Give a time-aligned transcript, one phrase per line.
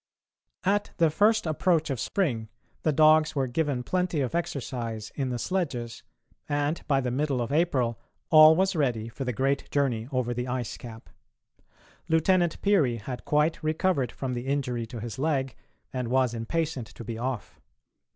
[0.63, 2.49] At the first approach of spring
[2.81, 6.01] the dogs were given plenty of exercise in the sledges,
[6.49, 7.99] and by the middle of April
[8.31, 11.07] all was ready for the great journey over the ice cap.
[12.09, 15.55] Lieutenant Peary had quite recovered from the injury to his leg,
[15.93, 17.61] and was impatient to be off.